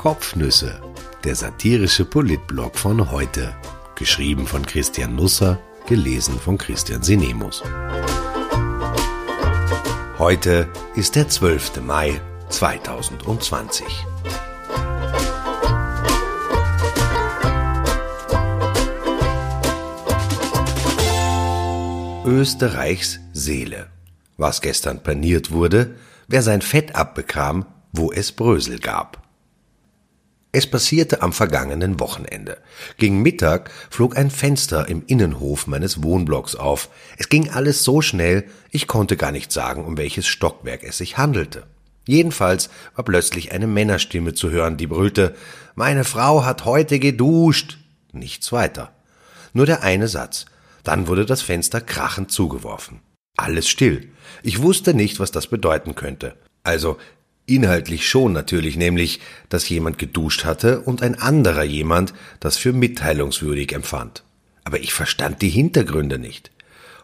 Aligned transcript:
Kopfnüsse, 0.00 0.80
der 1.24 1.34
satirische 1.34 2.06
Politblog 2.06 2.78
von 2.78 3.10
heute. 3.10 3.54
Geschrieben 3.96 4.46
von 4.46 4.64
Christian 4.64 5.14
Nusser, 5.14 5.60
gelesen 5.86 6.40
von 6.40 6.56
Christian 6.56 7.02
Sinemus. 7.02 7.62
Heute 10.16 10.68
ist 10.96 11.16
der 11.16 11.28
12. 11.28 11.82
Mai 11.82 12.18
2020. 12.48 13.84
Österreichs 22.24 23.20
Seele. 23.34 23.88
Was 24.38 24.62
gestern 24.62 25.02
paniert 25.02 25.50
wurde, 25.50 25.94
wer 26.26 26.40
sein 26.40 26.62
Fett 26.62 26.94
abbekam, 26.94 27.66
wo 27.92 28.10
es 28.10 28.32
Brösel 28.32 28.78
gab. 28.78 29.29
Es 30.52 30.66
passierte 30.66 31.22
am 31.22 31.32
vergangenen 31.32 32.00
Wochenende. 32.00 32.58
Gegen 32.96 33.22
Mittag 33.22 33.70
flog 33.88 34.16
ein 34.16 34.30
Fenster 34.30 34.88
im 34.88 35.04
Innenhof 35.06 35.68
meines 35.68 36.02
Wohnblocks 36.02 36.56
auf. 36.56 36.88
Es 37.18 37.28
ging 37.28 37.50
alles 37.50 37.84
so 37.84 38.02
schnell, 38.02 38.44
ich 38.70 38.88
konnte 38.88 39.16
gar 39.16 39.30
nicht 39.30 39.52
sagen, 39.52 39.84
um 39.84 39.96
welches 39.96 40.26
Stockwerk 40.26 40.82
es 40.82 40.98
sich 40.98 41.18
handelte. 41.18 41.64
Jedenfalls 42.06 42.68
war 42.96 43.04
plötzlich 43.04 43.52
eine 43.52 43.68
Männerstimme 43.68 44.34
zu 44.34 44.50
hören, 44.50 44.76
die 44.76 44.88
brüllte 44.88 45.36
Meine 45.76 46.02
Frau 46.02 46.44
hat 46.44 46.64
heute 46.64 46.98
geduscht. 46.98 47.78
Nichts 48.12 48.50
weiter. 48.50 48.92
Nur 49.52 49.66
der 49.66 49.84
eine 49.84 50.08
Satz. 50.08 50.46
Dann 50.82 51.06
wurde 51.06 51.26
das 51.26 51.42
Fenster 51.42 51.80
krachend 51.80 52.32
zugeworfen. 52.32 53.00
Alles 53.36 53.68
still. 53.68 54.10
Ich 54.42 54.60
wusste 54.60 54.94
nicht, 54.94 55.20
was 55.20 55.30
das 55.30 55.46
bedeuten 55.46 55.94
könnte. 55.94 56.34
Also 56.64 56.98
inhaltlich 57.50 58.08
schon 58.08 58.32
natürlich, 58.32 58.76
nämlich, 58.76 59.20
dass 59.48 59.68
jemand 59.68 59.98
geduscht 59.98 60.44
hatte 60.44 60.80
und 60.80 61.02
ein 61.02 61.16
anderer 61.16 61.64
jemand 61.64 62.14
das 62.38 62.56
für 62.56 62.72
mitteilungswürdig 62.72 63.72
empfand. 63.72 64.24
Aber 64.64 64.80
ich 64.80 64.92
verstand 64.92 65.42
die 65.42 65.48
Hintergründe 65.48 66.18
nicht. 66.18 66.50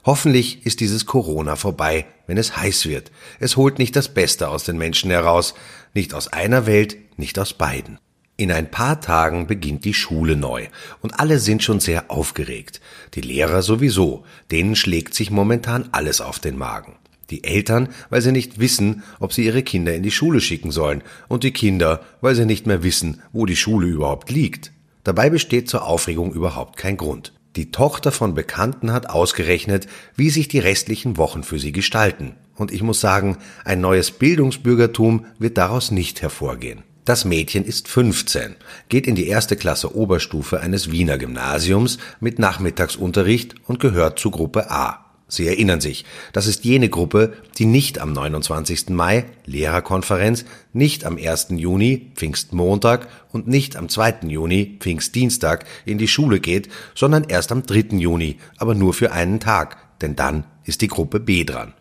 Hoffentlich 0.04 0.64
ist 0.64 0.80
dieses 0.80 1.04
Corona 1.04 1.56
vorbei, 1.56 2.06
wenn 2.28 2.38
es 2.38 2.56
heiß 2.56 2.86
wird. 2.86 3.10
Es 3.40 3.56
holt 3.56 3.78
nicht 3.78 3.96
das 3.96 4.14
Beste 4.14 4.48
aus 4.48 4.62
den 4.62 4.78
Menschen 4.78 5.10
heraus, 5.10 5.54
nicht 5.94 6.14
aus 6.14 6.28
einer 6.28 6.66
Welt, 6.66 6.96
nicht 7.16 7.38
aus 7.38 7.54
beiden. 7.54 7.98
In 8.38 8.52
ein 8.52 8.70
paar 8.70 9.00
Tagen 9.00 9.46
beginnt 9.46 9.84
die 9.84 9.94
Schule 9.94 10.36
neu 10.36 10.68
und 11.00 11.18
alle 11.18 11.38
sind 11.38 11.62
schon 11.62 11.80
sehr 11.80 12.10
aufgeregt. 12.10 12.80
Die 13.14 13.22
Lehrer 13.22 13.62
sowieso, 13.62 14.24
denen 14.50 14.76
schlägt 14.76 15.14
sich 15.14 15.30
momentan 15.30 15.88
alles 15.92 16.20
auf 16.20 16.38
den 16.38 16.56
Magen. 16.56 16.96
Die 17.30 17.44
Eltern, 17.44 17.88
weil 18.10 18.22
sie 18.22 18.32
nicht 18.32 18.60
wissen, 18.60 19.02
ob 19.18 19.32
sie 19.32 19.44
ihre 19.44 19.62
Kinder 19.62 19.94
in 19.94 20.02
die 20.02 20.10
Schule 20.10 20.40
schicken 20.40 20.70
sollen, 20.70 21.02
und 21.28 21.42
die 21.42 21.52
Kinder, 21.52 22.00
weil 22.20 22.34
sie 22.34 22.46
nicht 22.46 22.66
mehr 22.66 22.82
wissen, 22.82 23.20
wo 23.32 23.46
die 23.46 23.56
Schule 23.56 23.88
überhaupt 23.88 24.30
liegt. 24.30 24.72
Dabei 25.04 25.30
besteht 25.30 25.68
zur 25.68 25.86
Aufregung 25.86 26.32
überhaupt 26.32 26.76
kein 26.76 26.96
Grund. 26.96 27.32
Die 27.56 27.70
Tochter 27.70 28.12
von 28.12 28.34
Bekannten 28.34 28.92
hat 28.92 29.08
ausgerechnet, 29.08 29.86
wie 30.14 30.30
sich 30.30 30.46
die 30.48 30.58
restlichen 30.58 31.16
Wochen 31.16 31.42
für 31.42 31.58
sie 31.58 31.72
gestalten. 31.72 32.34
Und 32.54 32.70
ich 32.70 32.82
muss 32.82 33.00
sagen, 33.00 33.38
ein 33.64 33.80
neues 33.80 34.10
Bildungsbürgertum 34.10 35.26
wird 35.38 35.56
daraus 35.56 35.90
nicht 35.90 36.22
hervorgehen. 36.22 36.82
Das 37.06 37.24
Mädchen 37.24 37.64
ist 37.64 37.88
15, 37.88 38.56
geht 38.88 39.06
in 39.06 39.14
die 39.14 39.28
erste 39.28 39.56
Klasse 39.56 39.94
Oberstufe 39.94 40.60
eines 40.60 40.90
Wiener 40.90 41.18
Gymnasiums 41.18 41.98
mit 42.20 42.40
Nachmittagsunterricht 42.40 43.54
und 43.66 43.78
gehört 43.78 44.18
zu 44.18 44.32
Gruppe 44.32 44.70
A. 44.70 45.05
Sie 45.28 45.46
erinnern 45.46 45.80
sich, 45.80 46.04
das 46.32 46.46
ist 46.46 46.64
jene 46.64 46.88
Gruppe, 46.88 47.34
die 47.58 47.66
nicht 47.66 47.98
am 47.98 48.12
29. 48.12 48.90
Mai, 48.90 49.24
Lehrerkonferenz, 49.44 50.44
nicht 50.72 51.04
am 51.04 51.18
1. 51.18 51.48
Juni, 51.50 52.12
Pfingstmontag 52.14 53.08
und 53.32 53.48
nicht 53.48 53.76
am 53.76 53.88
2. 53.88 54.28
Juni, 54.28 54.76
Pfingstdienstag, 54.78 55.64
in 55.84 55.98
die 55.98 56.08
Schule 56.08 56.38
geht, 56.38 56.68
sondern 56.94 57.24
erst 57.24 57.50
am 57.50 57.64
3. 57.64 57.96
Juni, 57.96 58.36
aber 58.56 58.74
nur 58.74 58.94
für 58.94 59.12
einen 59.12 59.40
Tag, 59.40 59.76
denn 60.00 60.14
dann 60.14 60.44
ist 60.64 60.80
die 60.80 60.88
Gruppe 60.88 61.18
B 61.18 61.44
dran. 61.44 61.74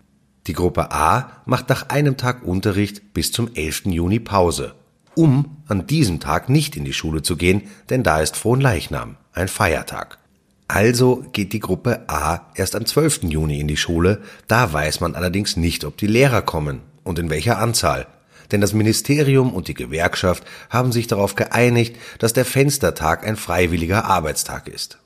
Die 0.47 0.53
Gruppe 0.53 0.91
A 0.91 1.41
macht 1.45 1.69
nach 1.69 1.89
einem 1.89 2.17
Tag 2.17 2.43
Unterricht 2.43 3.13
bis 3.13 3.31
zum 3.31 3.53
11. 3.53 3.85
Juni 3.85 4.19
Pause 4.19 4.75
um 5.15 5.57
an 5.67 5.87
diesem 5.87 6.19
Tag 6.19 6.49
nicht 6.49 6.75
in 6.75 6.85
die 6.85 6.93
Schule 6.93 7.21
zu 7.21 7.37
gehen, 7.37 7.63
denn 7.89 8.03
da 8.03 8.19
ist 8.19 8.35
Fronleichnam, 8.35 9.17
ein 9.33 9.47
Feiertag. 9.47 10.19
Also 10.67 11.23
geht 11.31 11.53
die 11.53 11.59
Gruppe 11.59 12.09
A 12.09 12.47
erst 12.55 12.75
am 12.75 12.85
12. 12.85 13.23
Juni 13.23 13.59
in 13.59 13.67
die 13.67 13.77
Schule, 13.77 14.21
da 14.47 14.73
weiß 14.73 14.99
man 14.99 15.15
allerdings 15.15 15.57
nicht, 15.57 15.85
ob 15.85 15.97
die 15.97 16.07
Lehrer 16.07 16.41
kommen 16.41 16.81
und 17.03 17.19
in 17.19 17.29
welcher 17.29 17.59
Anzahl. 17.59 18.07
Denn 18.51 18.61
das 18.61 18.73
Ministerium 18.73 19.53
und 19.53 19.67
die 19.67 19.73
Gewerkschaft 19.73 20.43
haben 20.69 20.91
sich 20.91 21.07
darauf 21.07 21.35
geeinigt, 21.35 21.95
dass 22.19 22.33
der 22.33 22.45
Fenstertag 22.45 23.25
ein 23.25 23.35
freiwilliger 23.35 24.05
Arbeitstag 24.05 24.67
ist. 24.67 24.99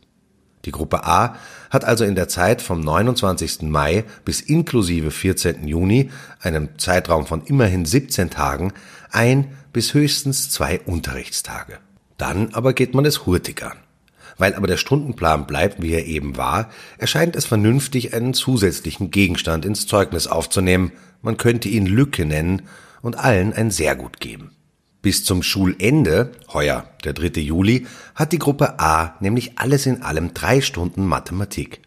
Die 0.66 0.72
Gruppe 0.72 1.06
A 1.06 1.36
hat 1.70 1.86
also 1.86 2.04
in 2.04 2.16
der 2.16 2.28
Zeit 2.28 2.62
vom 2.62 2.82
29. 2.82 3.62
Mai 3.64 4.04
bis 4.26 4.42
inklusive 4.42 5.12
14. 5.12 5.68
Juni, 5.68 6.10
einem 6.42 6.78
Zeitraum 6.78 7.26
von 7.26 7.44
immerhin 7.44 7.86
17 7.86 8.30
Tagen, 8.30 8.74
ein 9.12 9.56
bis 9.72 9.94
höchstens 9.94 10.50
zwei 10.50 10.82
Unterrichtstage. 10.82 11.80
Dann 12.18 12.54
aber 12.54 12.74
geht 12.74 12.94
man 12.94 13.06
es 13.06 13.26
hurtig 13.26 13.64
an. 13.64 13.78
Weil 14.40 14.56
aber 14.56 14.68
der 14.68 14.78
Stundenplan 14.78 15.46
bleibt, 15.46 15.82
wie 15.82 15.92
er 15.92 16.08
eben 16.08 16.38
war, 16.38 16.70
erscheint 16.98 17.36
es 17.36 17.46
vernünftig, 17.46 18.16
einen 18.16 18.34
zusätzlichen 18.34 19.12
Gegenstand 19.12 19.66
ins 19.66 19.86
Zeugnis 19.86 20.26
aufzunehmen. 20.26 20.94
Man 21.22 21.38
könnte 21.38 21.70
ihn 21.70 21.86
Lücke 21.86 22.26
nennen 22.26 22.64
und 23.02 23.20
allen 23.20 23.54
ein 23.54 23.70
sehr 23.70 23.96
gut 23.96 24.20
geben. 24.20 24.52
Bis 25.02 25.24
zum 25.24 25.44
Schulende, 25.44 26.32
heuer 26.54 26.90
der 27.04 27.14
3. 27.14 27.42
Juli, 27.42 27.86
hat 28.16 28.32
die 28.32 28.40
Gruppe 28.40 28.80
A 28.80 29.16
nämlich 29.20 29.60
alles 29.60 29.86
in 29.86 30.02
allem 30.02 30.34
drei 30.34 30.62
Stunden 30.62 31.06
Mathematik. 31.06 31.82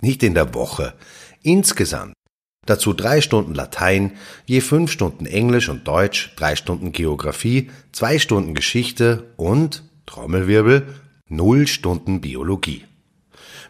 Nicht 0.00 0.22
in 0.22 0.34
der 0.34 0.54
Woche, 0.54 0.94
insgesamt. 1.42 2.14
Dazu 2.66 2.92
drei 2.92 3.20
Stunden 3.20 3.54
Latein, 3.54 4.12
je 4.46 4.60
fünf 4.60 4.92
Stunden 4.92 5.26
Englisch 5.26 5.68
und 5.68 5.88
Deutsch, 5.88 6.34
drei 6.36 6.56
Stunden 6.56 6.92
Geographie, 6.92 7.70
zwei 7.92 8.18
Stunden 8.18 8.54
Geschichte 8.54 9.32
und, 9.36 9.84
Trommelwirbel, 10.04 10.86
null 11.28 11.66
Stunden 11.66 12.20
Biologie. 12.20 12.84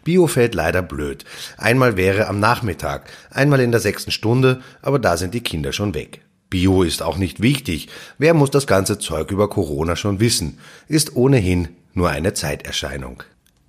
Bio 0.03 0.27
fällt 0.27 0.55
leider 0.55 0.81
blöd. 0.81 1.25
Einmal 1.57 1.97
wäre 1.97 2.27
am 2.27 2.39
Nachmittag, 2.39 3.09
einmal 3.29 3.59
in 3.59 3.71
der 3.71 3.81
sechsten 3.81 4.11
Stunde, 4.11 4.61
aber 4.81 4.99
da 4.99 5.17
sind 5.17 5.33
die 5.33 5.41
Kinder 5.41 5.73
schon 5.73 5.93
weg. 5.93 6.21
Bio 6.49 6.83
ist 6.83 7.03
auch 7.03 7.17
nicht 7.17 7.41
wichtig. 7.41 7.89
Wer 8.17 8.33
muss 8.33 8.49
das 8.49 8.65
ganze 8.65 8.97
Zeug 8.97 9.29
über 9.31 9.49
Corona 9.49 9.95
schon 9.95 10.19
wissen? 10.19 10.57
Ist 10.87 11.15
ohnehin 11.15 11.67
nur 11.93 12.09
eine 12.09 12.33
Zeiterscheinung. 12.33 13.23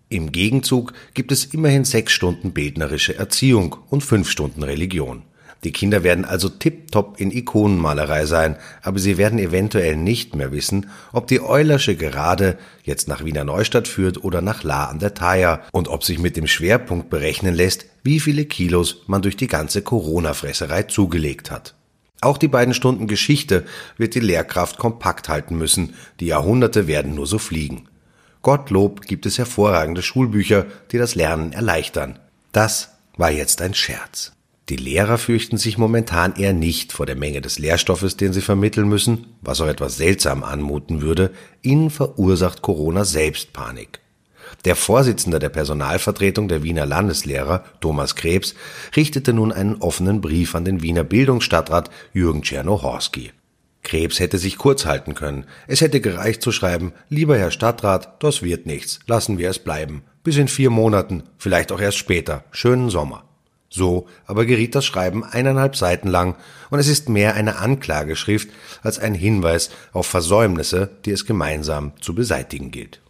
Im 0.09 0.33
Gegenzug 0.33 0.93
gibt 1.15 1.31
es 1.31 1.45
immerhin 1.45 1.85
sechs 1.85 2.13
Stunden 2.13 2.53
bildnerische 2.53 3.17
Erziehung 3.17 3.77
und 3.91 4.03
fünf 4.03 4.31
Stunden 4.31 4.63
Religion. 4.63 5.23
Die 5.65 5.73
Kinder 5.73 6.03
werden 6.03 6.25
also 6.25 6.49
tipptopp 6.49 7.21
in 7.21 7.31
Ikonenmalerei 7.31 8.25
sein, 8.25 8.57
aber 8.83 8.99
sie 8.99 9.19
werden 9.19 9.39
eventuell 9.39 9.97
nicht 9.97 10.35
mehr 10.35 10.53
wissen, 10.53 10.89
ob 11.13 11.27
die 11.27 11.43
Eulersche 11.43 11.97
Gerade 11.97 12.57
jetzt 12.83 13.09
nach 13.09 13.25
Wiener 13.25 13.45
Neustadt 13.45 13.87
führt 13.87 14.25
oder 14.25 14.41
nach 14.41 14.63
La 14.63 14.87
an 14.87 15.01
der 15.01 15.13
Thaya 15.13 15.61
und 15.73 15.89
ob 15.89 16.03
sich 16.03 16.19
mit 16.19 16.37
dem 16.37 16.47
Schwerpunkt 16.47 17.11
berechnen 17.11 17.55
lässt, 17.55 17.87
wie 18.03 18.21
viele 18.21 18.47
Kilos 18.47 19.03
man 19.07 19.21
durch 19.21 19.37
die 19.37 19.49
ganze 19.49 19.83
Corona-Fresserei 19.83 20.85
zugelegt 20.85 21.51
hat. 21.51 21.75
Auch 22.23 22.39
die 22.39 22.49
beiden 22.49 22.75
Stunden 22.75 23.07
Geschichte 23.07 23.65
wird 23.99 24.15
die 24.15 24.21
Lehrkraft 24.21 24.79
kompakt 24.79 25.29
halten 25.29 25.57
müssen, 25.57 25.95
die 26.21 26.27
Jahrhunderte 26.27 26.87
werden 26.87 27.15
nur 27.15 27.27
so 27.27 27.39
fliegen. 27.39 27.89
Gottlob 28.43 29.03
gibt 29.03 29.27
es 29.27 29.37
hervorragende 29.37 30.03
Schulbücher, 30.03 30.67
die 30.93 30.99
das 30.99 31.15
Lernen 31.15 31.53
erleichtern. 31.53 32.19
Das 32.53 32.93
war 33.17 33.31
jetzt 33.31 33.61
ein 33.61 33.75
Scherz. 33.75 34.33
Die 34.71 34.77
Lehrer 34.77 35.19
fürchten 35.19 35.59
sich 35.59 35.79
momentan 35.79 36.37
eher 36.37 36.53
nicht 36.53 36.93
vor 36.93 37.05
der 37.05 37.17
Menge 37.17 37.41
des 37.41 37.59
Lehrstoffes, 37.59 38.17
den 38.17 38.33
sie 38.33 38.41
vermitteln 38.41 38.89
müssen, 38.89 39.27
was 39.41 39.61
auch 39.61 39.67
etwas 39.67 39.97
seltsam 39.97 40.45
anmuten 40.45 41.03
würde, 41.03 41.33
ihnen 41.61 41.91
verursacht 41.91 42.63
Corona 42.63 43.05
selbst 43.05 43.53
Panik. 43.53 43.99
Der 44.65 44.77
Vorsitzende 44.77 45.41
der 45.41 45.49
Personalvertretung 45.49 46.47
der 46.47 46.63
Wiener 46.63 46.87
Landeslehrer, 46.87 47.65
Thomas 47.81 48.15
Krebs, 48.15 48.55
richtete 48.95 49.33
nun 49.33 49.51
einen 49.51 49.75
offenen 49.77 50.21
Brief 50.21 50.55
an 50.55 50.65
den 50.65 50.83
Wiener 50.83 51.03
Bildungsstadtrat 51.03 51.91
Jürgen 52.13 52.43
Czernohorski. 52.43 53.33
Krebs 53.83 54.21
hätte 54.21 54.39
sich 54.39 54.57
kurz 54.57 54.87
halten 54.87 55.15
können. 55.15 55.47
Es 55.67 55.81
hätte 55.81 56.01
gereicht 56.01 56.43
zu 56.43 56.53
schreiben, 56.53 56.93
lieber 57.09 57.37
Herr 57.37 57.51
Stadtrat, 57.51 58.23
das 58.23 58.43
wird 58.43 58.67
nichts, 58.67 59.01
lassen 59.09 59.37
wir 59.37 59.51
es 59.51 59.59
bleiben. 59.59 60.05
Bis 60.23 60.37
in 60.37 60.47
vier 60.47 60.71
Monaten, 60.71 61.25
vielleicht 61.39 61.73
auch 61.73 61.81
erst 61.81 61.99
später. 61.99 62.45
Schönen 62.53 62.89
Sommer. 62.89 63.25
So 63.71 64.09
aber 64.27 64.47
geriet 64.47 64.75
das 64.75 64.85
Schreiben 64.85 65.25
eineinhalb 65.25 65.77
Seiten 65.77 66.09
lang, 66.09 66.35
und 66.71 66.81
es 66.81 66.89
ist 66.89 67.09
mehr 67.09 67.35
eine 67.35 67.57
Anklageschrift 67.59 68.51
als 68.83 68.99
ein 68.99 69.15
Hinweis 69.15 69.71
auf 69.93 70.07
Versäumnisse, 70.07 70.91
die 71.05 71.13
es 71.13 71.25
gemeinsam 71.25 71.93
zu 72.01 72.15
beseitigen 72.15 72.73
gilt. 72.73 73.01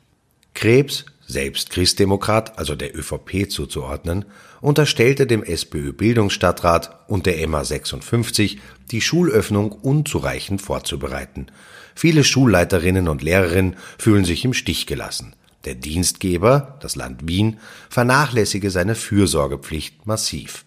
Krebs, 0.55 1.07
selbst 1.27 1.71
Christdemokrat, 1.71 2.59
also 2.59 2.75
der 2.75 2.95
ÖVP 2.95 3.51
zuzuordnen, 3.51 4.27
unterstellte 4.61 5.27
dem 5.27 5.43
SPÖ-Bildungsstadtrat 5.43 7.09
und 7.09 7.25
der 7.25 7.47
MA 7.49 7.65
56, 7.65 8.61
die 8.91 9.01
Schulöffnung 9.01 9.73
unzureichend 9.73 10.61
vorzubereiten. 10.61 11.47
Viele 11.95 12.25
Schulleiterinnen 12.25 13.09
und 13.09 13.23
Lehrerinnen 13.23 13.77
fühlen 13.97 14.25
sich 14.25 14.45
im 14.45 14.53
Stich 14.53 14.87
gelassen. 14.87 15.35
Der 15.65 15.75
Dienstgeber, 15.75 16.79
das 16.81 16.97
Land 16.97 17.29
Wien, 17.29 17.59
vernachlässige 17.91 18.71
seine 18.71 18.95
Fürsorgepflicht 18.95 20.07
massiv. 20.07 20.65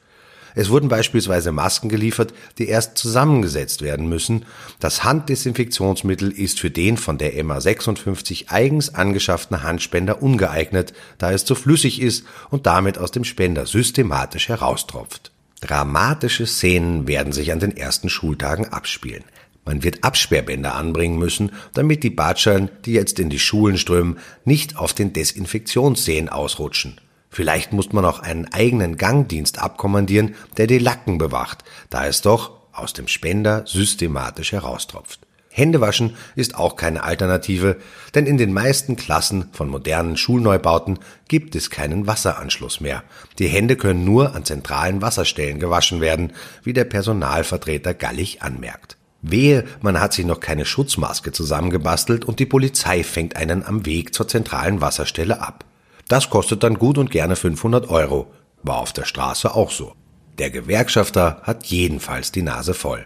Es 0.56 0.70
wurden 0.70 0.88
beispielsweise 0.88 1.52
Masken 1.52 1.90
geliefert, 1.90 2.34
die 2.58 2.68
erst 2.68 2.98
zusammengesetzt 2.98 3.82
werden 3.82 4.08
müssen. 4.08 4.46
Das 4.80 5.04
Handdesinfektionsmittel 5.04 6.32
ist 6.32 6.60
für 6.60 6.70
den 6.70 6.98
von 6.98 7.18
der 7.18 7.34
MA56 7.44 8.50
eigens 8.50 8.94
angeschafften 8.94 9.64
Handspender 9.64 10.22
ungeeignet, 10.22 10.94
da 11.18 11.32
es 11.32 11.46
zu 11.46 11.56
flüssig 11.56 12.02
ist 12.02 12.26
und 12.50 12.66
damit 12.66 12.98
aus 12.98 13.12
dem 13.12 13.24
Spender 13.24 13.66
systematisch 13.66 14.50
heraustropft. 14.50 15.32
Dramatische 15.62 16.46
Szenen 16.46 17.08
werden 17.08 17.34
sich 17.34 17.52
an 17.52 17.60
den 17.60 17.76
ersten 17.76 18.10
Schultagen 18.10 18.68
abspielen. 18.68 19.24
Man 19.66 19.84
wird 19.84 20.04
Absperrbänder 20.04 20.76
anbringen 20.76 21.18
müssen, 21.18 21.52
damit 21.74 22.04
die 22.04 22.10
Batschern, 22.10 22.70
die 22.86 22.94
jetzt 22.94 23.20
in 23.20 23.30
die 23.30 23.40
Schulen 23.40 23.78
strömen, 23.78 24.20
nicht 24.44 24.78
auf 24.78 24.94
den 24.94 25.14
Desinfektionsseen 25.14 26.30
ausrutschen. 26.30 27.00
Vielleicht 27.30 27.74
muss 27.74 27.92
man 27.94 28.06
auch 28.06 28.20
einen 28.20 28.52
eigenen 28.54 28.98
Gangdienst 28.98 29.60
abkommandieren, 29.60 30.36
der 30.58 30.68
die 30.68 30.78
Lacken 30.78 31.18
bewacht, 31.18 31.64
da 31.90 32.06
es 32.06 32.22
doch 32.22 32.52
aus 32.74 32.94
dem 32.94 33.08
Spender 33.08 33.64
systematisch 33.66 34.52
heraustropft. 34.52 35.22
Händewaschen 35.50 36.16
ist 36.36 36.56
auch 36.56 36.76
keine 36.76 37.04
Alternative, 37.04 37.78
denn 38.16 38.26
in 38.26 38.38
den 38.38 38.54
meisten 38.54 38.96
Klassen 38.96 39.50
von 39.52 39.70
modernen 39.70 40.18
Schulneubauten 40.18 41.00
gibt 41.28 41.56
es 41.56 41.70
keinen 41.70 42.08
Wasseranschluss 42.08 42.82
mehr. 42.82 43.04
Die 43.38 43.48
Hände 43.48 43.78
können 43.78 44.04
nur 44.04 44.36
an 44.36 44.46
zentralen 44.46 45.04
Wasserstellen 45.04 45.60
gewaschen 45.60 46.02
werden, 46.02 46.34
wie 46.64 46.74
der 46.74 46.86
Personalvertreter 46.86 47.94
Gallig 47.94 48.42
anmerkt. 48.42 48.98
Wehe, 49.24 49.64
man 49.82 50.00
hat 50.00 50.14
sich 50.14 50.26
noch 50.26 50.42
keine 50.42 50.66
Schutzmaske 50.66 51.32
zusammengebastelt 51.32 52.26
und 52.26 52.40
die 52.40 52.46
Polizei 52.46 53.04
fängt 53.04 53.38
einen 53.38 53.66
am 53.66 53.86
Weg 53.86 54.14
zur 54.14 54.28
zentralen 54.28 54.82
Wasserstelle 54.82 55.42
ab. 55.42 55.64
Das 56.10 56.30
kostet 56.30 56.62
dann 56.62 56.76
gut 56.76 56.98
und 56.98 57.10
gerne 57.10 57.38
500 57.38 57.90
Euro. 57.90 58.32
War 58.64 58.80
auf 58.80 58.92
der 58.92 59.06
Straße 59.06 59.56
auch 59.56 59.72
so. 59.72 59.96
Der 60.38 60.50
Gewerkschafter 60.50 61.42
hat 61.44 61.66
jedenfalls 61.68 62.34
die 62.34 62.42
Nase 62.42 62.74
voll. 62.74 63.06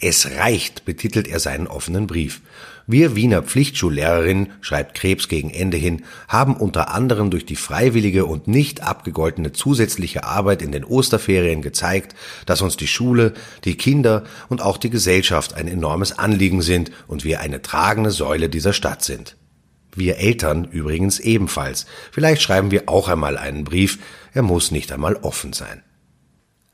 Es 0.00 0.30
reicht, 0.36 0.84
betitelt 0.84 1.26
er 1.26 1.40
seinen 1.40 1.66
offenen 1.66 2.06
Brief. 2.06 2.42
Wir 2.86 3.16
Wiener 3.16 3.42
Pflichtschullehrerinnen, 3.42 4.52
schreibt 4.60 4.94
Krebs 4.94 5.28
gegen 5.28 5.48
Ende 5.48 5.78
hin, 5.78 6.04
haben 6.28 6.54
unter 6.54 6.92
anderem 6.92 7.30
durch 7.30 7.46
die 7.46 7.56
freiwillige 7.56 8.26
und 8.26 8.46
nicht 8.46 8.82
abgegoltene 8.82 9.52
zusätzliche 9.52 10.24
Arbeit 10.24 10.60
in 10.60 10.70
den 10.70 10.84
Osterferien 10.84 11.62
gezeigt, 11.62 12.14
dass 12.44 12.60
uns 12.60 12.76
die 12.76 12.86
Schule, 12.86 13.32
die 13.64 13.76
Kinder 13.76 14.24
und 14.50 14.60
auch 14.60 14.76
die 14.76 14.90
Gesellschaft 14.90 15.54
ein 15.54 15.66
enormes 15.66 16.18
Anliegen 16.18 16.60
sind 16.60 16.90
und 17.06 17.24
wir 17.24 17.40
eine 17.40 17.62
tragende 17.62 18.10
Säule 18.10 18.50
dieser 18.50 18.74
Stadt 18.74 19.02
sind. 19.02 19.36
Wir 19.96 20.18
Eltern 20.18 20.64
übrigens 20.64 21.20
ebenfalls. 21.20 21.86
Vielleicht 22.10 22.42
schreiben 22.42 22.70
wir 22.70 22.88
auch 22.88 23.08
einmal 23.08 23.38
einen 23.38 23.64
Brief, 23.64 23.98
er 24.34 24.42
muss 24.42 24.70
nicht 24.72 24.92
einmal 24.92 25.16
offen 25.16 25.54
sein. 25.54 25.82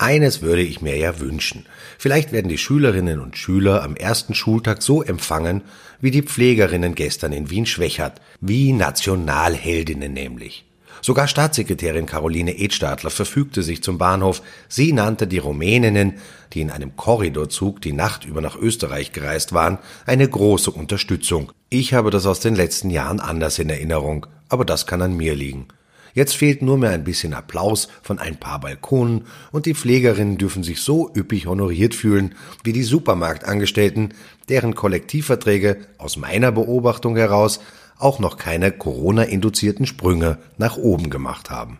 Eines 0.01 0.41
würde 0.41 0.63
ich 0.63 0.81
mir 0.81 0.97
ja 0.97 1.21
wünschen. 1.21 1.67
Vielleicht 1.99 2.33
werden 2.33 2.49
die 2.49 2.57
Schülerinnen 2.57 3.21
und 3.21 3.37
Schüler 3.37 3.83
am 3.83 3.97
ersten 3.97 4.35
Schultag 4.35 4.83
so 4.83 5.03
empfangen, 5.03 5.61
wie 6.01 6.11
die 6.11 6.23
Pflegerinnen 6.23 6.95
gestern 6.95 7.33
in 7.33 7.51
Wien 7.51 7.67
Schwächert, 7.67 8.19
wie 8.41 8.73
Nationalheldinnen 8.73 10.11
nämlich. 10.11 10.65
Sogar 11.03 11.29
Staatssekretärin 11.29 12.07
Caroline 12.07 12.59
Edstadler 12.59 13.11
verfügte 13.11 13.63
sich 13.63 13.83
zum 13.83 13.99
Bahnhof. 13.99 14.41
Sie 14.71 14.95
nannte 14.95 15.27
die 15.27 15.37
Rumäninnen, 15.37 16.15
die 16.55 16.63
in 16.63 16.71
einem 16.71 16.97
Korridorzug 16.97 17.83
die 17.83 17.93
Nacht 17.93 18.25
über 18.25 18.41
nach 18.41 18.57
Österreich 18.57 19.13
gereist 19.13 19.53
waren, 19.53 19.77
eine 20.07 20.27
große 20.27 20.71
Unterstützung. 20.71 21.53
Ich 21.69 21.93
habe 21.93 22.11
das 22.11 22.25
aus 22.25 22.41
den 22.41 22.55
letzten 22.55 22.89
Jahren 22.89 23.21
anders 23.21 23.59
in 23.59 23.69
Erinnerung, 23.69 24.25
aber 24.49 24.65
das 24.65 24.87
kann 24.87 25.03
an 25.03 25.15
mir 25.15 25.35
liegen. 25.35 25.69
Jetzt 26.15 26.37
fehlt 26.37 26.63
nur 26.63 26.79
mehr 26.79 26.91
ein 26.91 27.05
bisschen 27.05 27.35
Applaus 27.35 27.89
von 28.03 28.19
ein 28.19 28.37
paar 28.37 28.61
Balkonen 28.61 29.27
und 29.53 29.67
die 29.67 29.75
Pflegerinnen 29.75 30.39
dürfen 30.39 30.63
sich 30.63 30.81
so 30.81 31.11
üppig 31.15 31.47
honoriert 31.47 31.95
fühlen 31.95 32.35
wie 32.65 32.73
die 32.73 32.83
Supermarktangestellten, 32.83 34.15
deren 34.49 34.75
Kollektivverträge 34.75 35.79
aus 35.99 36.17
meiner 36.17 36.53
Beobachtung 36.53 37.17
heraus 37.17 37.61
auch 37.99 38.19
noch 38.19 38.37
keine 38.37 38.73
Corona-induzierten 38.73 39.87
Sprünge 39.87 40.39
nach 40.59 40.77
oben 40.77 41.11
gemacht 41.11 41.51
haben. 41.51 41.79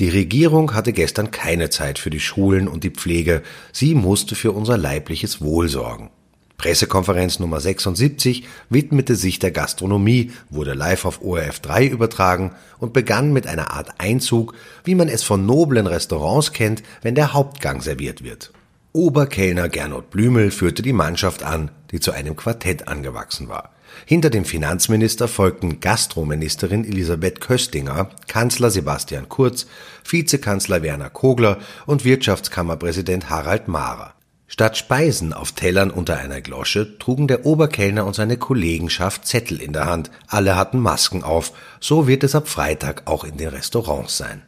Die 0.00 0.08
Regierung 0.08 0.74
hatte 0.74 0.92
gestern 0.92 1.30
keine 1.30 1.70
Zeit 1.70 1.98
für 1.98 2.10
die 2.10 2.20
Schulen 2.20 2.66
und 2.66 2.82
die 2.82 2.90
Pflege, 2.90 3.42
sie 3.72 3.94
musste 3.94 4.34
für 4.34 4.52
unser 4.52 4.76
leibliches 4.76 5.40
Wohl 5.40 5.68
sorgen. 5.68 6.10
Pressekonferenz 6.56 7.40
Nummer 7.40 7.60
76 7.60 8.44
widmete 8.70 9.16
sich 9.16 9.38
der 9.38 9.50
Gastronomie, 9.50 10.32
wurde 10.50 10.74
live 10.74 11.04
auf 11.04 11.22
ORF 11.22 11.60
3 11.60 11.86
übertragen 11.86 12.52
und 12.78 12.92
begann 12.92 13.32
mit 13.32 13.46
einer 13.46 13.72
Art 13.72 13.94
Einzug, 13.98 14.54
wie 14.84 14.94
man 14.94 15.08
es 15.08 15.22
von 15.22 15.46
noblen 15.46 15.86
Restaurants 15.86 16.52
kennt, 16.52 16.82
wenn 17.02 17.14
der 17.14 17.32
Hauptgang 17.32 17.80
serviert 17.80 18.22
wird. 18.22 18.52
Oberkellner 18.92 19.68
Gernot 19.68 20.10
Blümel 20.10 20.52
führte 20.52 20.80
die 20.80 20.92
Mannschaft 20.92 21.42
an, 21.42 21.72
die 21.90 21.98
zu 21.98 22.12
einem 22.12 22.36
Quartett 22.36 22.86
angewachsen 22.86 23.48
war. 23.48 23.70
Hinter 24.06 24.30
dem 24.30 24.44
Finanzminister 24.44 25.28
folgten 25.28 25.80
Gastroministerin 25.80 26.84
Elisabeth 26.84 27.40
Köstinger, 27.40 28.10
Kanzler 28.28 28.70
Sebastian 28.70 29.28
Kurz, 29.28 29.66
Vizekanzler 30.08 30.82
Werner 30.82 31.10
Kogler 31.10 31.58
und 31.86 32.04
Wirtschaftskammerpräsident 32.04 33.30
Harald 33.30 33.68
Mahrer. 33.68 34.13
Statt 34.46 34.76
Speisen 34.76 35.32
auf 35.32 35.52
Tellern 35.52 35.90
unter 35.90 36.18
einer 36.18 36.40
Glosche 36.40 36.98
trugen 36.98 37.28
der 37.28 37.46
Oberkellner 37.46 38.04
und 38.04 38.14
seine 38.14 38.36
Kollegenschaft 38.36 39.26
Zettel 39.26 39.60
in 39.60 39.72
der 39.72 39.86
Hand. 39.86 40.10
Alle 40.26 40.56
hatten 40.56 40.78
Masken 40.78 41.22
auf. 41.22 41.52
So 41.80 42.06
wird 42.06 42.24
es 42.24 42.34
ab 42.34 42.48
Freitag 42.48 43.02
auch 43.06 43.24
in 43.24 43.36
den 43.36 43.48
Restaurants 43.48 44.16
sein. 44.16 44.42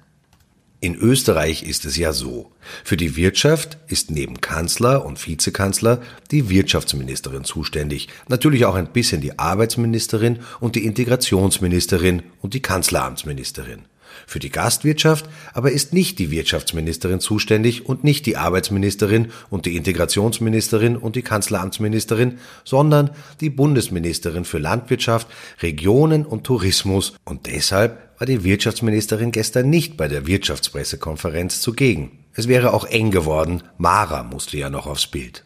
In 0.80 0.94
Österreich 0.94 1.62
ist 1.62 1.86
es 1.86 1.96
ja 1.96 2.12
so. 2.12 2.52
Für 2.84 2.98
die 2.98 3.16
Wirtschaft 3.16 3.78
ist 3.88 4.10
neben 4.10 4.42
Kanzler 4.42 5.06
und 5.06 5.26
Vizekanzler 5.26 6.02
die 6.30 6.50
Wirtschaftsministerin 6.50 7.44
zuständig, 7.44 8.08
natürlich 8.28 8.66
auch 8.66 8.74
ein 8.74 8.92
bisschen 8.92 9.22
die 9.22 9.38
Arbeitsministerin 9.38 10.40
und 10.60 10.76
die 10.76 10.84
Integrationsministerin 10.84 12.22
und 12.42 12.52
die 12.52 12.60
Kanzleramtsministerin. 12.60 13.86
Für 14.26 14.38
die 14.38 14.50
Gastwirtschaft 14.50 15.28
aber 15.52 15.72
ist 15.72 15.92
nicht 15.92 16.18
die 16.18 16.30
Wirtschaftsministerin 16.30 17.20
zuständig 17.20 17.86
und 17.86 18.04
nicht 18.04 18.26
die 18.26 18.36
Arbeitsministerin 18.36 19.32
und 19.50 19.66
die 19.66 19.76
Integrationsministerin 19.76 20.96
und 20.96 21.16
die 21.16 21.22
Kanzleramtsministerin, 21.22 22.38
sondern 22.64 23.10
die 23.40 23.50
Bundesministerin 23.50 24.44
für 24.44 24.58
Landwirtschaft, 24.58 25.28
Regionen 25.62 26.24
und 26.24 26.44
Tourismus 26.44 27.14
und 27.24 27.46
deshalb 27.46 28.06
war 28.18 28.26
die 28.26 28.44
Wirtschaftsministerin 28.44 29.32
gestern 29.32 29.70
nicht 29.70 29.96
bei 29.96 30.08
der 30.08 30.26
Wirtschaftspressekonferenz 30.26 31.60
zugegen. 31.60 32.24
Es 32.32 32.48
wäre 32.48 32.72
auch 32.72 32.84
eng 32.84 33.10
geworden, 33.10 33.62
Mara 33.78 34.22
musste 34.22 34.56
ja 34.58 34.70
noch 34.70 34.86
aufs 34.86 35.06
Bild. 35.06 35.44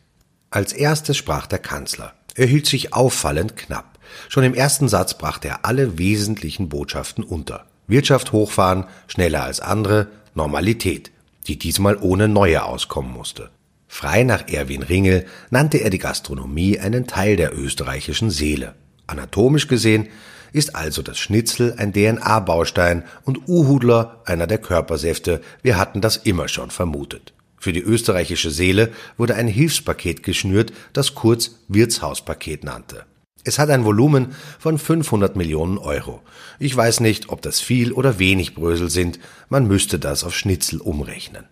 Als 0.51 0.73
erstes 0.73 1.17
sprach 1.17 1.47
der 1.47 1.61
Kanzler. 1.61 2.13
Er 2.35 2.47
hielt 2.47 2.67
sich 2.67 2.93
auffallend 2.93 3.57
knapp. 3.57 3.99
Schon 4.29 4.45
im 4.45 4.55
ersten 4.55 4.89
Satz 4.89 5.17
brachte 5.17 5.49
er 5.49 5.65
alle 5.65 5.99
wesentlichen 5.99 6.69
Botschaften 6.69 7.23
unter. 7.23 7.67
Wirtschaft 7.91 8.33
hochfahren, 8.33 8.85
schneller 9.09 9.45
als 9.45 9.61
andere, 9.61 10.09
Normalität, 10.35 11.11
die 11.47 11.59
diesmal 11.59 11.97
ohne 12.01 12.29
neue 12.29 12.65
auskommen 12.65 13.13
musste. 13.13 13.51
Frei 13.89 14.23
nach 14.23 14.49
Erwin 14.49 14.83
Ringel 14.83 15.27
nannte 15.51 15.79
er 15.79 15.91
die 15.91 15.99
Gastronomie 15.99 16.79
einen 16.79 17.07
Teil 17.07 17.37
der 17.37 17.57
österreichischen 17.59 18.31
Seele. 18.31 18.75
Anatomisch 19.09 19.67
gesehen 19.67 20.09
ist 20.53 20.77
also 20.77 21.03
das 21.03 21.19
Schnitzel 21.19 21.75
ein 21.77 21.93
DNA-Baustein 21.93 23.05
und 23.25 23.49
Uhudler 23.49 24.23
einer 24.25 24.47
der 24.47 24.59
Körpersäfte. 24.59 25.41
Wir 25.63 25.77
hatten 25.77 26.01
das 26.01 26.17
immer 26.17 26.49
schon 26.49 26.71
vermutet. 26.71 27.33
Für 27.59 27.73
die 27.73 27.83
österreichische 27.83 28.51
Seele 28.51 28.91
wurde 29.17 29.35
ein 29.35 29.49
Hilfspaket 29.49 30.23
geschnürt, 30.23 30.73
das 30.93 31.15
Kurz 31.15 31.57
Wirtshauspaket 31.69 32.65
nannte. 32.65 33.05
Es 33.43 33.59
hat 33.59 33.71
ein 33.71 33.85
Volumen 33.85 34.35
von 34.59 34.79
500 34.79 35.35
Millionen 35.35 35.79
Euro. 35.79 36.21
Ich 36.59 36.77
weiß 36.77 37.01
nicht, 37.01 37.31
ob 37.31 37.41
das 37.41 37.61
viel 37.61 37.93
oder 37.93 38.19
wenig 38.19 38.55
Brösel 38.55 38.91
sind, 38.91 39.19
man 39.49 39.67
müsste 39.67 39.99
das 39.99 40.25
auf 40.25 40.35
Schnitzel 40.35 40.81
umrechnen. 40.81 41.47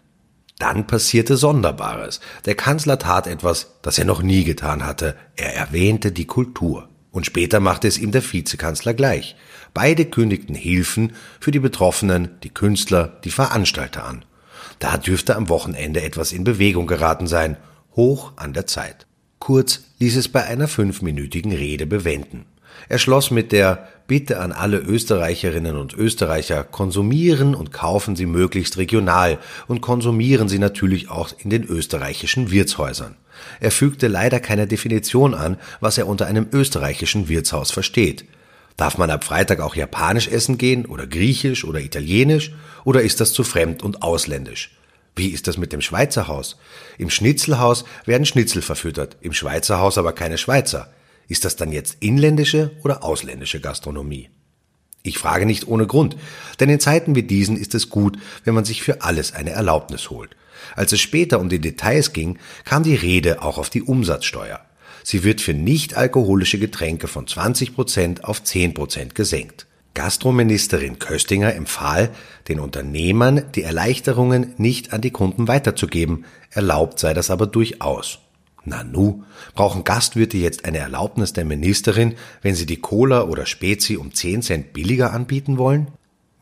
Dann 0.58 0.86
passierte 0.86 1.36
Sonderbares. 1.36 2.20
Der 2.44 2.56
Kanzler 2.56 2.98
tat 2.98 3.26
etwas, 3.26 3.78
das 3.82 3.98
er 3.98 4.04
noch 4.04 4.22
nie 4.22 4.44
getan 4.44 4.84
hatte. 4.84 5.16
Er 5.36 5.54
erwähnte 5.54 6.12
die 6.12 6.26
Kultur. 6.26 6.88
Und 7.10 7.26
später 7.26 7.60
machte 7.60 7.88
es 7.88 7.96
ihm 7.96 8.10
der 8.10 8.22
Vizekanzler 8.22 8.92
gleich. 8.92 9.36
Beide 9.72 10.04
kündigten 10.04 10.54
Hilfen 10.54 11.14
für 11.40 11.52
die 11.52 11.58
Betroffenen, 11.58 12.38
die 12.42 12.50
Künstler, 12.50 13.18
die 13.24 13.30
Veranstalter 13.30 14.04
an. 14.04 14.24
Da 14.78 14.98
dürfte 14.98 15.36
am 15.36 15.48
Wochenende 15.48 16.02
etwas 16.02 16.32
in 16.32 16.44
Bewegung 16.44 16.86
geraten 16.86 17.26
sein. 17.26 17.56
Hoch 17.96 18.32
an 18.36 18.52
der 18.52 18.66
Zeit. 18.66 19.07
Kurz 19.38 19.80
ließ 19.98 20.16
es 20.16 20.28
bei 20.28 20.44
einer 20.44 20.68
fünfminütigen 20.68 21.52
Rede 21.52 21.86
bewenden. 21.86 22.44
Er 22.88 22.98
schloss 22.98 23.30
mit 23.30 23.52
der 23.52 23.88
Bitte 24.06 24.40
an 24.40 24.52
alle 24.52 24.78
Österreicherinnen 24.78 25.76
und 25.76 25.92
Österreicher, 25.92 26.64
konsumieren 26.64 27.54
und 27.54 27.72
kaufen 27.72 28.16
Sie 28.16 28.24
möglichst 28.24 28.78
regional 28.78 29.38
und 29.66 29.82
konsumieren 29.82 30.48
Sie 30.48 30.58
natürlich 30.58 31.10
auch 31.10 31.30
in 31.38 31.50
den 31.50 31.64
österreichischen 31.64 32.50
Wirtshäusern. 32.50 33.16
Er 33.60 33.70
fügte 33.70 34.08
leider 34.08 34.40
keine 34.40 34.66
Definition 34.66 35.34
an, 35.34 35.58
was 35.80 35.98
er 35.98 36.06
unter 36.06 36.26
einem 36.26 36.48
österreichischen 36.52 37.28
Wirtshaus 37.28 37.70
versteht. 37.70 38.24
Darf 38.78 38.96
man 38.96 39.10
ab 39.10 39.24
Freitag 39.24 39.60
auch 39.60 39.74
japanisch 39.74 40.28
essen 40.28 40.56
gehen 40.56 40.86
oder 40.86 41.06
griechisch 41.06 41.64
oder 41.64 41.80
italienisch 41.80 42.52
oder 42.84 43.02
ist 43.02 43.20
das 43.20 43.32
zu 43.32 43.44
fremd 43.44 43.82
und 43.82 44.02
ausländisch? 44.02 44.70
Wie 45.18 45.30
ist 45.30 45.48
das 45.48 45.58
mit 45.58 45.72
dem 45.72 45.80
Schweizer 45.80 46.28
Haus? 46.28 46.56
Im 46.96 47.10
Schnitzelhaus 47.10 47.84
werden 48.06 48.24
Schnitzel 48.24 48.62
verfüttert, 48.62 49.16
im 49.20 49.32
Schweizer 49.32 49.80
Haus 49.80 49.98
aber 49.98 50.12
keine 50.12 50.38
Schweizer. 50.38 50.92
Ist 51.26 51.44
das 51.44 51.56
dann 51.56 51.72
jetzt 51.72 51.96
inländische 51.98 52.70
oder 52.84 53.02
ausländische 53.02 53.60
Gastronomie? 53.60 54.30
Ich 55.02 55.18
frage 55.18 55.44
nicht 55.44 55.66
ohne 55.66 55.88
Grund, 55.88 56.16
denn 56.60 56.68
in 56.68 56.78
Zeiten 56.78 57.16
wie 57.16 57.24
diesen 57.24 57.56
ist 57.56 57.74
es 57.74 57.90
gut, 57.90 58.16
wenn 58.44 58.54
man 58.54 58.64
sich 58.64 58.80
für 58.80 59.02
alles 59.02 59.32
eine 59.32 59.50
Erlaubnis 59.50 60.08
holt. 60.08 60.36
Als 60.76 60.92
es 60.92 61.00
später 61.00 61.40
um 61.40 61.48
die 61.48 61.60
Details 61.60 62.12
ging, 62.12 62.38
kam 62.64 62.84
die 62.84 62.94
Rede 62.94 63.42
auch 63.42 63.58
auf 63.58 63.70
die 63.70 63.82
Umsatzsteuer. 63.82 64.60
Sie 65.02 65.24
wird 65.24 65.40
für 65.40 65.54
nicht 65.54 65.96
alkoholische 65.96 66.60
Getränke 66.60 67.08
von 67.08 67.26
20 67.26 67.74
Prozent 67.74 68.22
auf 68.22 68.44
10 68.44 68.72
Prozent 68.72 69.16
gesenkt. 69.16 69.66
Gastroministerin 69.98 71.00
Köstinger 71.00 71.56
empfahl, 71.56 72.10
den 72.46 72.60
Unternehmern 72.60 73.42
die 73.56 73.64
Erleichterungen 73.64 74.54
nicht 74.56 74.92
an 74.92 75.00
die 75.00 75.10
Kunden 75.10 75.48
weiterzugeben, 75.48 76.24
erlaubt 76.52 77.00
sei 77.00 77.14
das 77.14 77.32
aber 77.32 77.48
durchaus. 77.48 78.20
Nanu, 78.64 79.24
brauchen 79.56 79.82
Gastwirte 79.82 80.36
jetzt 80.36 80.64
eine 80.66 80.78
Erlaubnis 80.78 81.32
der 81.32 81.44
Ministerin, 81.44 82.14
wenn 82.42 82.54
sie 82.54 82.64
die 82.64 82.80
Cola 82.80 83.24
oder 83.24 83.44
Spezi 83.44 83.96
um 83.96 84.14
10 84.14 84.42
Cent 84.42 84.72
billiger 84.72 85.12
anbieten 85.12 85.58
wollen? 85.58 85.88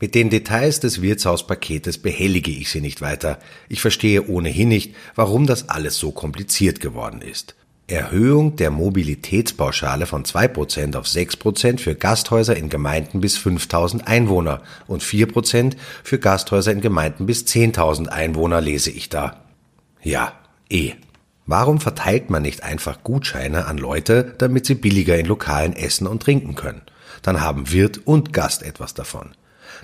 Mit 0.00 0.14
den 0.14 0.28
Details 0.28 0.80
des 0.80 1.00
Wirtshauspaketes 1.00 1.96
behellige 1.96 2.50
ich 2.50 2.68
Sie 2.68 2.82
nicht 2.82 3.00
weiter. 3.00 3.38
Ich 3.70 3.80
verstehe 3.80 4.28
ohnehin 4.28 4.68
nicht, 4.68 4.94
warum 5.14 5.46
das 5.46 5.70
alles 5.70 5.96
so 5.96 6.12
kompliziert 6.12 6.80
geworden 6.80 7.22
ist. 7.22 7.54
Erhöhung 7.88 8.56
der 8.56 8.72
Mobilitätspauschale 8.72 10.06
von 10.06 10.24
2% 10.24 10.96
auf 10.96 11.06
6% 11.06 11.78
für 11.78 11.94
Gasthäuser 11.94 12.56
in 12.56 12.68
Gemeinden 12.68 13.20
bis 13.20 13.36
5000 13.36 14.08
Einwohner 14.08 14.62
und 14.88 15.04
4% 15.04 15.76
für 16.02 16.18
Gasthäuser 16.18 16.72
in 16.72 16.80
Gemeinden 16.80 17.26
bis 17.26 17.44
10.000 17.44 18.08
Einwohner 18.08 18.60
lese 18.60 18.90
ich 18.90 19.08
da. 19.08 19.44
Ja, 20.02 20.32
eh. 20.68 20.94
Warum 21.46 21.80
verteilt 21.80 22.28
man 22.28 22.42
nicht 22.42 22.64
einfach 22.64 23.04
Gutscheine 23.04 23.66
an 23.66 23.78
Leute, 23.78 24.34
damit 24.38 24.66
sie 24.66 24.74
billiger 24.74 25.16
in 25.16 25.26
Lokalen 25.26 25.72
essen 25.72 26.08
und 26.08 26.20
trinken 26.20 26.56
können? 26.56 26.82
Dann 27.22 27.40
haben 27.40 27.70
Wirt 27.70 28.04
und 28.04 28.32
Gast 28.32 28.64
etwas 28.64 28.94
davon. 28.94 29.30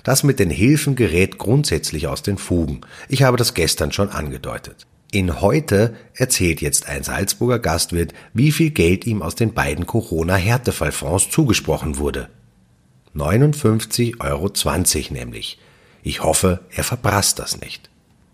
Das 0.03 0.23
mit 0.23 0.39
den 0.39 0.49
Hilfen 0.49 0.95
gerät 0.95 1.37
grundsätzlich 1.37 2.07
aus 2.07 2.21
den 2.21 2.37
Fugen. 2.37 2.81
Ich 3.07 3.23
habe 3.23 3.37
das 3.37 3.53
gestern 3.53 3.93
schon 3.93 4.09
angedeutet. 4.09 4.87
In 5.13 5.41
heute 5.41 5.93
erzählt 6.15 6.59
jetzt 6.59 6.89
ein 6.89 7.03
Salzburger 7.03 7.59
Gastwirt, 7.59 8.15
wie 8.33 8.51
viel 8.51 8.71
Geld 8.71 9.05
ihm 9.05 9.21
aus 9.21 9.35
den 9.35 9.53
beiden 9.53 9.85
Corona-Härtefallfonds 9.85 11.29
zugesprochen 11.29 11.99
wurde. 11.99 12.29
59,20 13.15 14.19
Euro 14.19 15.13
nämlich. 15.13 15.59
Ich 16.01 16.23
hoffe, 16.23 16.61
er 16.71 16.83
verprasst 16.83 17.37
das 17.37 17.61
nicht. 17.61 17.91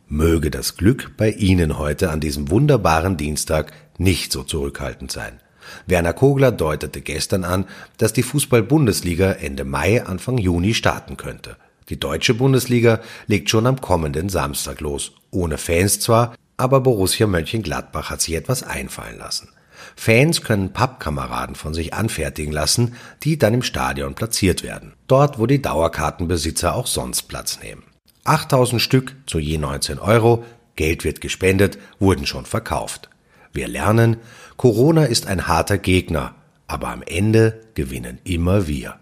Möge 0.08 0.52
das 0.52 0.78
Glück 0.78 1.12
bei 1.18 1.32
Ihnen 1.32 1.78
heute 1.78 2.12
an 2.12 2.22
diesem 2.22 2.50
wunderbaren 2.50 3.18
Dienstag 3.18 3.74
nicht 3.98 4.32
so 4.32 4.44
zurückhaltend 4.44 5.12
sein. 5.12 5.42
Werner 5.86 6.14
Kogler 6.14 6.54
deutete 6.54 7.02
gestern 7.02 7.44
an, 7.44 7.66
dass 7.98 8.14
die 8.14 8.24
Fußball-Bundesliga 8.24 9.34
Ende 9.34 9.66
Mai, 9.66 10.06
Anfang 10.06 10.38
Juni 10.38 10.74
starten 10.74 11.18
könnte. 11.18 11.58
Die 11.90 12.00
deutsche 12.00 12.36
Bundesliga 12.36 13.02
legt 13.28 13.50
schon 13.50 13.68
am 13.68 13.82
kommenden 13.82 14.30
Samstag 14.30 14.80
los. 14.80 15.12
Ohne 15.30 15.58
Fans 15.58 16.00
zwar, 16.00 16.36
aber 16.60 16.82
Borussia 16.82 17.26
Mönchengladbach 17.26 18.10
hat 18.10 18.22
sich 18.22 18.36
etwas 18.36 18.64
einfallen 18.64 19.18
lassen. 19.18 19.50
Fans 19.96 20.42
können 20.42 20.74
Pappkameraden 20.74 21.56
von 21.56 21.74
sich 21.74 21.94
anfertigen 21.94 22.52
lassen, 22.52 22.96
die 23.24 23.38
dann 23.38 23.54
im 23.54 23.64
Stadion 23.64 24.14
platziert 24.14 24.62
werden. 24.64 24.94
Dort, 25.08 25.40
wo 25.40 25.46
die 25.46 25.62
Dauerkartenbesitzer 25.62 26.76
auch 26.76 26.88
sonst 26.88 27.24
Platz 27.24 27.60
nehmen. 27.64 27.84
8000 28.26 28.82
Stück 28.82 29.16
zu 29.26 29.40
je 29.40 29.58
19 29.58 30.00
Euro, 30.00 30.44
Geld 30.76 31.04
wird 31.04 31.22
gespendet, 31.22 31.78
wurden 32.00 32.26
schon 32.26 32.46
verkauft. 32.46 33.10
Wir 33.54 33.68
lernen, 33.68 34.18
Corona 34.58 35.06
ist 35.06 35.28
ein 35.28 35.48
harter 35.48 35.78
Gegner, 35.78 36.36
aber 36.68 36.90
am 36.90 37.02
Ende 37.02 37.62
gewinnen 37.74 38.20
immer 38.24 38.68
wir. 38.68 39.00